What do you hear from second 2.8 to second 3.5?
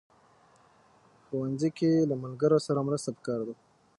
مرسته پکار